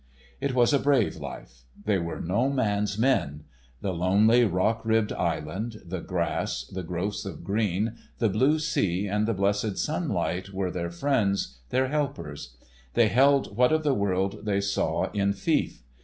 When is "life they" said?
1.17-1.99